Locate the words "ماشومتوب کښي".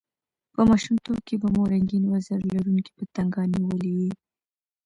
0.69-1.35